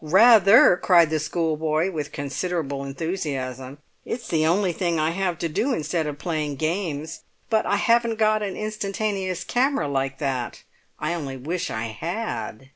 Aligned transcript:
"Rather!" 0.03 0.77
cried 0.77 1.11
the 1.11 1.19
schoolboy, 1.19 1.91
with 1.91 2.11
considerable 2.11 2.83
enthusiasm. 2.83 3.77
"It's 4.03 4.27
the 4.29 4.47
only 4.47 4.73
thing 4.73 4.99
I 4.99 5.11
have 5.11 5.37
to 5.37 5.47
do 5.47 5.75
instead 5.75 6.07
of 6.07 6.17
playing 6.17 6.55
games. 6.55 7.19
But 7.51 7.67
I 7.67 7.75
haven't 7.75 8.15
got 8.17 8.41
an 8.41 8.57
instantaneous 8.57 9.43
camera 9.43 9.87
like 9.87 10.17
that. 10.17 10.63
I 10.97 11.13
only 11.13 11.37
wish 11.37 11.69
I 11.69 11.89
had!" 11.95 12.69